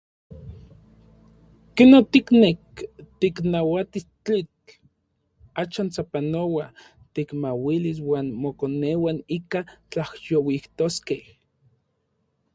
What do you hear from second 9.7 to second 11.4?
tlajyouijtoskej.